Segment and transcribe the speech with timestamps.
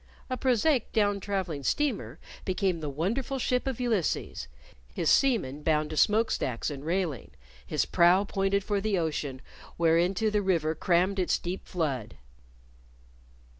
[0.31, 4.47] A prosaic down traveling steamer became the wonderful ship of Ulysses,
[4.95, 7.29] his seamen bound to smokestacks and railing,
[7.63, 9.43] his prow pointed for the ocean
[9.77, 12.17] whereinto the River crammed its deep flood.